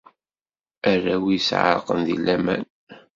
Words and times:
Arraw-is 0.91 1.49
εerqen 1.61 1.99
deg 2.07 2.19
laman. 2.25 2.63